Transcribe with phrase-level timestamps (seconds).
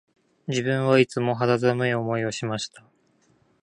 [0.47, 2.83] 自分はいつも肌寒い思いをしました